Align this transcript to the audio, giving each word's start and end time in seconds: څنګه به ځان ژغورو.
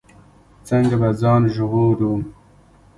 څنګه 0.67 0.95
به 1.01 1.09
ځان 1.21 1.41
ژغورو. 1.53 2.13